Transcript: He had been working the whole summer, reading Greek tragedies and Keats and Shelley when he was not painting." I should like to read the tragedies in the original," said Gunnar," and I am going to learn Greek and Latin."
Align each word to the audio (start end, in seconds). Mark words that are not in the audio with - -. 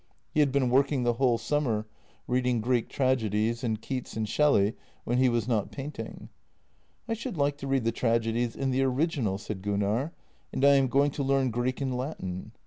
He 0.33 0.39
had 0.39 0.51
been 0.51 0.71
working 0.71 1.03
the 1.03 1.13
whole 1.21 1.37
summer, 1.37 1.85
reading 2.27 2.59
Greek 2.59 2.89
tragedies 2.89 3.63
and 3.63 3.79
Keats 3.79 4.17
and 4.17 4.27
Shelley 4.27 4.75
when 5.03 5.19
he 5.19 5.29
was 5.29 5.47
not 5.47 5.69
painting." 5.71 6.29
I 7.07 7.13
should 7.13 7.37
like 7.37 7.55
to 7.59 7.67
read 7.67 7.83
the 7.83 7.91
tragedies 7.91 8.55
in 8.55 8.71
the 8.71 8.81
original," 8.81 9.37
said 9.37 9.61
Gunnar," 9.61 10.11
and 10.51 10.65
I 10.65 10.73
am 10.73 10.87
going 10.87 11.11
to 11.11 11.23
learn 11.23 11.51
Greek 11.51 11.81
and 11.81 11.95
Latin." 11.95 12.51